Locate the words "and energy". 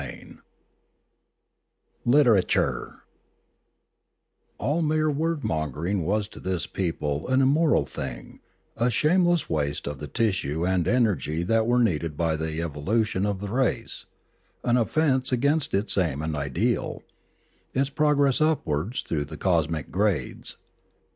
10.65-11.43